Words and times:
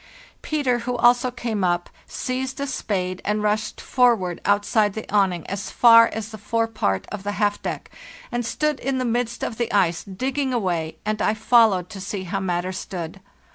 Peter, 0.41 0.79
who 0.79 0.95
also 0.97 1.29
came 1.29 1.63
up, 1.63 1.87
seized 2.07 2.59
a 2.59 2.65
spade 2.65 3.21
and 3.23 3.43
rushed 3.43 3.79
forward 3.79 4.41
outside 4.45 4.95
the 4.95 5.07
awning 5.13 5.45
as 5.45 5.69
far 5.69 6.07
as 6.07 6.29
the 6.29 6.39
forepart 6.39 7.05
of 7.11 7.21
the 7.21 7.33
half 7.33 7.61
deck, 7.61 7.91
and 8.31 8.43
stood 8.43 8.79
in 8.79 8.97
the 8.97 9.05
midst 9.05 9.43
of 9.43 9.57
the 9.59 9.71
ice, 9.71 10.03
digging 10.03 10.55
away, 10.55 10.97
and 11.05 11.21
I 11.21 11.35
followed 11.35 11.87
to 11.91 12.01
see 12.01 12.23
how 12.23 12.39
matters 12.39 12.79
stood. 12.79 13.21